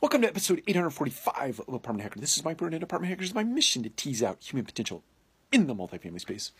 Welcome 0.00 0.22
to 0.22 0.28
episode 0.28 0.62
845 0.68 1.58
of 1.66 1.74
Apartment 1.74 2.04
Hacker. 2.04 2.20
This 2.20 2.36
is 2.36 2.44
Mike 2.44 2.58
Brewer, 2.58 2.68
Apartment 2.68 3.10
Hacker. 3.10 3.22
Hackers. 3.22 3.34
My 3.34 3.42
mission 3.42 3.82
to 3.82 3.88
tease 3.88 4.22
out 4.22 4.40
human 4.40 4.64
potential 4.64 5.02
in 5.50 5.66
the 5.66 5.74
multifamily 5.74 6.20
space. 6.20 6.52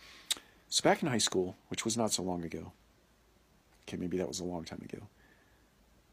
So 0.67 0.83
back 0.83 1.01
in 1.01 1.07
high 1.07 1.19
school, 1.19 1.55
which 1.69 1.85
was 1.85 1.95
not 1.95 2.11
so 2.11 2.21
long 2.21 2.43
ago, 2.43 2.73
okay, 3.87 3.95
maybe 3.95 4.17
that 4.17 4.27
was 4.27 4.41
a 4.41 4.43
long 4.43 4.65
time 4.65 4.81
ago, 4.83 5.07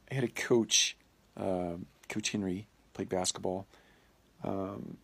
I 0.09 0.15
had 0.15 0.23
a 0.23 0.29
coach, 0.29 0.97
um, 1.37 1.87
Coach 2.09 2.31
Henry, 2.31 2.69
played 2.95 3.09
basketball, 3.09 3.67
um, 4.45 4.99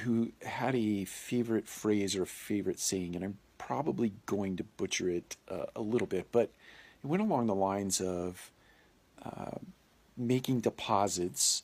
who 0.00 0.32
had 0.42 0.74
a 0.74 1.06
favorite 1.06 1.66
phrase 1.66 2.14
or 2.14 2.24
a 2.24 2.26
favorite 2.26 2.78
saying, 2.78 3.16
and 3.16 3.24
I'm 3.24 3.38
probably 3.56 4.12
going 4.26 4.58
to 4.58 4.64
butcher 4.64 5.08
it 5.08 5.38
uh, 5.48 5.64
a 5.74 5.80
little 5.80 6.06
bit, 6.06 6.26
but 6.30 6.50
it 7.02 7.06
went 7.06 7.22
along 7.22 7.46
the 7.46 7.54
lines 7.54 8.02
of, 8.02 8.50
uh, 9.24 9.56
making 10.16 10.60
deposits, 10.60 11.62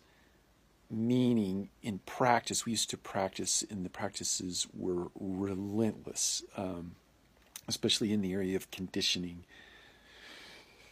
meaning 0.91 1.71
in 1.83 2.01
practice, 2.01 2.67
we 2.67 2.73
used 2.73 2.91
to 2.91 2.97
practice, 2.97 3.65
and 3.71 3.85
the 3.85 3.91
practices 3.91 4.67
were 4.75 5.09
relentless, 5.19 6.43
um, 6.57 6.93
especially 7.67 8.13
in 8.13 8.21
the 8.21 8.33
area 8.33 8.57
of 8.57 8.71
conditioning. 8.71 9.45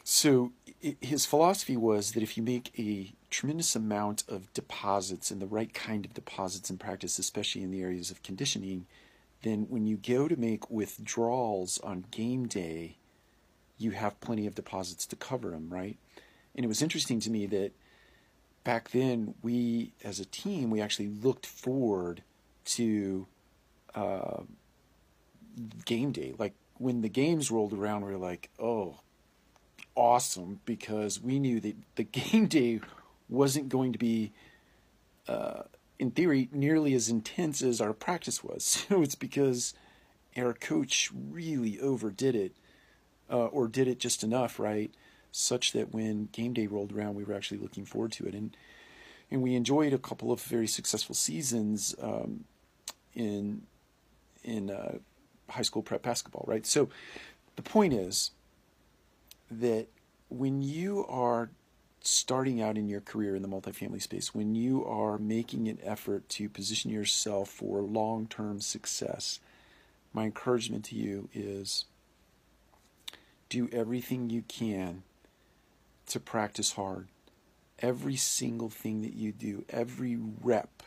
So 0.02 0.52
his 1.00 1.26
philosophy 1.26 1.76
was 1.76 2.12
that 2.12 2.22
if 2.22 2.36
you 2.36 2.42
make 2.42 2.72
a 2.78 3.12
tremendous 3.28 3.76
amount 3.76 4.24
of 4.28 4.52
deposits 4.54 5.30
and 5.30 5.40
the 5.40 5.46
right 5.46 5.72
kind 5.72 6.04
of 6.04 6.14
deposits 6.14 6.70
in 6.70 6.78
practice, 6.78 7.18
especially 7.18 7.62
in 7.62 7.70
the 7.70 7.82
areas 7.82 8.10
of 8.10 8.22
conditioning, 8.22 8.86
then 9.42 9.66
when 9.68 9.86
you 9.86 9.96
go 9.96 10.26
to 10.26 10.36
make 10.36 10.70
withdrawals 10.70 11.78
on 11.78 12.06
game 12.10 12.46
day, 12.46 12.96
you 13.78 13.92
have 13.92 14.20
plenty 14.20 14.46
of 14.46 14.54
deposits 14.54 15.06
to 15.06 15.16
cover 15.16 15.50
them, 15.50 15.68
right? 15.70 15.96
And 16.54 16.64
it 16.64 16.68
was 16.68 16.82
interesting 16.82 17.20
to 17.20 17.30
me 17.30 17.46
that 17.46 17.72
back 18.64 18.90
then 18.90 19.34
we, 19.42 19.92
as 20.04 20.20
a 20.20 20.24
team, 20.24 20.70
we 20.70 20.80
actually 20.80 21.08
looked 21.08 21.46
forward 21.46 22.22
to 22.64 23.26
uh, 23.94 24.42
game 25.84 26.12
day. 26.12 26.34
Like 26.38 26.54
when 26.78 27.02
the 27.02 27.08
games 27.08 27.50
rolled 27.50 27.72
around, 27.72 28.04
we 28.04 28.12
were 28.12 28.18
like, 28.18 28.50
oh, 28.58 28.96
awesome, 29.94 30.60
because 30.64 31.20
we 31.20 31.38
knew 31.38 31.60
that 31.60 31.76
the 31.96 32.02
game 32.04 32.46
day 32.46 32.80
wasn't 33.28 33.68
going 33.68 33.92
to 33.92 33.98
be, 33.98 34.32
uh, 35.28 35.62
in 35.98 36.10
theory, 36.10 36.48
nearly 36.52 36.94
as 36.94 37.08
intense 37.08 37.62
as 37.62 37.80
our 37.80 37.92
practice 37.92 38.42
was. 38.42 38.86
So 38.88 39.02
it's 39.02 39.14
because 39.14 39.74
our 40.36 40.52
coach 40.52 41.10
really 41.12 41.80
overdid 41.80 42.34
it, 42.34 42.52
uh, 43.30 43.46
or 43.46 43.68
did 43.68 43.88
it 43.88 43.98
just 43.98 44.22
enough, 44.22 44.58
right? 44.58 44.92
Such 45.32 45.72
that 45.72 45.92
when 45.92 46.28
game 46.32 46.52
day 46.52 46.66
rolled 46.66 46.92
around, 46.92 47.14
we 47.14 47.24
were 47.24 47.34
actually 47.34 47.58
looking 47.58 47.84
forward 47.84 48.12
to 48.12 48.26
it. 48.26 48.34
And 48.34 48.56
and 49.30 49.42
we 49.42 49.54
enjoyed 49.54 49.92
a 49.92 49.98
couple 49.98 50.32
of 50.32 50.42
very 50.42 50.66
successful 50.66 51.14
seasons 51.14 51.94
um, 52.00 52.44
in 53.14 53.62
in 54.42 54.70
uh, 54.70 54.98
high 55.48 55.62
school 55.62 55.82
prep 55.82 56.02
basketball, 56.02 56.44
right? 56.46 56.66
So 56.66 56.88
the 57.56 57.62
point 57.62 57.92
is 57.92 58.32
that 59.50 59.86
when 60.28 60.62
you 60.62 61.04
are 61.06 61.50
starting 62.02 62.62
out 62.62 62.78
in 62.78 62.88
your 62.88 63.00
career 63.00 63.36
in 63.36 63.42
the 63.42 63.48
multifamily 63.48 64.00
space, 64.00 64.34
when 64.34 64.54
you 64.54 64.84
are 64.86 65.18
making 65.18 65.68
an 65.68 65.78
effort 65.82 66.28
to 66.30 66.48
position 66.48 66.90
yourself 66.90 67.50
for 67.50 67.82
long 67.82 68.26
term 68.26 68.60
success, 68.60 69.40
my 70.12 70.24
encouragement 70.24 70.84
to 70.86 70.96
you 70.96 71.28
is 71.34 71.84
do 73.48 73.68
everything 73.72 74.30
you 74.30 74.42
can 74.42 75.02
to 76.10 76.20
practice 76.20 76.72
hard. 76.72 77.08
Every 77.78 78.16
single 78.16 78.68
thing 78.68 79.02
that 79.02 79.14
you 79.14 79.32
do, 79.32 79.64
every 79.70 80.16
rep 80.16 80.82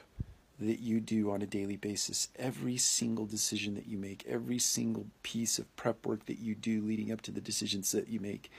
that 0.60 0.80
you 0.80 1.00
do 1.00 1.32
on 1.32 1.42
a 1.42 1.48
daily 1.48 1.76
basis, 1.76 2.30
every 2.38 2.78
single 2.78 3.26
decision 3.26 3.74
that 3.76 3.88
you 3.88 3.98
make, 3.98 4.24
every 4.28 4.60
single 4.60 5.08
piece 5.24 5.58
of 5.58 5.76
prep 5.76 6.06
work 6.06 6.26
that 6.28 6.40
you 6.40 6.56
do 6.56 6.82
leading 6.82 7.12
up 7.12 7.22
to 7.22 7.32
the 7.32 7.42
decisions 7.42 7.92
that 7.92 8.08
you 8.08 8.20
make 8.20 8.52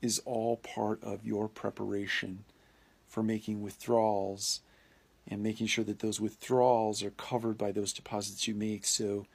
is 0.00 0.20
all 0.24 0.56
part 0.56 1.02
of 1.02 1.24
your 1.24 1.48
preparation 1.48 2.44
for 3.08 3.22
making 3.22 3.62
withdrawals 3.62 4.60
and 5.28 5.42
making 5.42 5.66
sure 5.66 5.84
that 5.84 6.00
those 6.00 6.20
withdrawals 6.20 7.02
are 7.02 7.10
covered 7.10 7.56
by 7.58 7.72
those 7.72 7.92
deposits 7.92 8.48
you 8.48 8.54
make. 8.54 8.84
So 8.84 9.26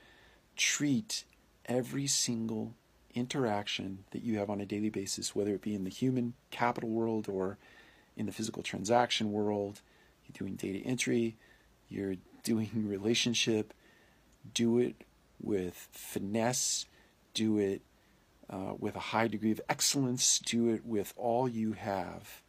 treat 0.55 1.23
every 1.65 2.07
single 2.07 2.73
interaction 3.13 4.05
that 4.11 4.23
you 4.23 4.37
have 4.37 4.49
on 4.49 4.61
a 4.61 4.65
daily 4.65 4.89
basis, 4.89 5.35
whether 5.35 5.53
it 5.53 5.61
be 5.61 5.75
in 5.75 5.83
the 5.83 5.89
human 5.89 6.33
capital 6.51 6.89
world 6.89 7.27
or 7.27 7.57
in 8.15 8.25
the 8.25 8.31
physical 8.31 8.63
transaction 8.63 9.31
world, 9.31 9.81
you're 10.25 10.47
doing 10.47 10.55
data 10.55 10.79
entry, 10.85 11.35
you're 11.87 12.15
doing 12.43 12.69
relationship, 12.87 13.73
do 14.53 14.77
it 14.77 15.03
with 15.41 15.87
finesse, 15.91 16.85
do 17.33 17.57
it 17.57 17.81
uh, 18.49 18.73
with 18.77 18.95
a 18.95 18.99
high 18.99 19.27
degree 19.27 19.51
of 19.51 19.61
excellence, 19.69 20.39
do 20.39 20.69
it 20.69 20.85
with 20.85 21.13
all 21.15 21.47
you 21.47 21.73
have, 21.73 22.41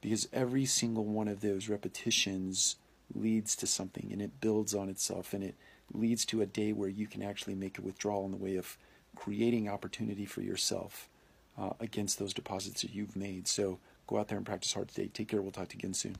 because 0.00 0.28
every 0.32 0.64
single 0.64 1.04
one 1.04 1.28
of 1.28 1.40
those 1.40 1.68
repetitions 1.68 2.76
leads 3.14 3.54
to 3.56 3.66
something 3.66 4.08
and 4.12 4.20
it 4.20 4.40
builds 4.40 4.74
on 4.74 4.88
itself 4.88 5.32
and 5.32 5.44
it 5.44 5.54
leads 5.92 6.24
to 6.24 6.42
a 6.42 6.46
day 6.46 6.72
where 6.72 6.88
you 6.88 7.06
can 7.06 7.22
actually 7.22 7.54
make 7.54 7.78
a 7.78 7.82
withdrawal 7.82 8.24
in 8.24 8.32
the 8.32 8.36
way 8.36 8.56
of 8.56 8.76
creating 9.16 9.68
opportunity 9.68 10.24
for 10.26 10.42
yourself 10.42 11.08
uh, 11.58 11.70
against 11.80 12.18
those 12.18 12.34
deposits 12.34 12.82
that 12.82 12.94
you've 12.94 13.16
made. 13.16 13.48
So 13.48 13.80
go 14.06 14.18
out 14.18 14.28
there 14.28 14.36
and 14.36 14.46
practice 14.46 14.72
hard 14.72 14.88
today. 14.88 15.08
Take 15.12 15.28
care. 15.28 15.42
We'll 15.42 15.52
talk 15.52 15.68
to 15.68 15.76
you 15.76 15.80
again 15.80 15.94
soon. 15.94 16.16